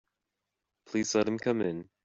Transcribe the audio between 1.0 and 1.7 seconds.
let me come